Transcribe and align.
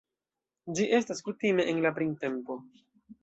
Ĝi 0.77 0.87
estas 0.99 1.21
kutime 1.27 1.67
en 1.73 1.83
la 1.85 1.91
printempo. 1.99 2.57